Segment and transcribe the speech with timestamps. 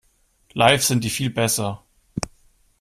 [0.55, 1.83] Live sind die viel besser.